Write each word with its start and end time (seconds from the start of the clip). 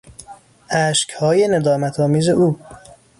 اشکهای 0.69 1.47
ندامت 1.47 1.99
آمیز 1.99 2.29
او 2.29 2.59